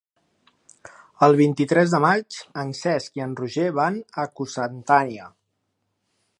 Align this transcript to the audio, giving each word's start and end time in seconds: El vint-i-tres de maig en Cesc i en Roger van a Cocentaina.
El 1.27 1.35
vint-i-tres 1.41 1.93
de 1.97 1.99
maig 2.07 2.39
en 2.63 2.73
Cesc 2.79 3.21
i 3.21 3.25
en 3.27 3.37
Roger 3.43 3.69
van 3.81 4.03
a 4.25 4.29
Cocentaina. 4.41 5.33